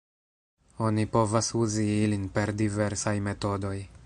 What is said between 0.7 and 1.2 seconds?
Oni